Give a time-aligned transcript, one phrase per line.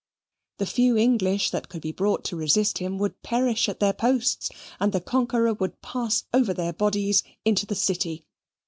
[0.57, 4.49] The few English that could be brought to resist him would perish at their posts,
[4.79, 8.25] and the conqueror would pass over their bodies into the city.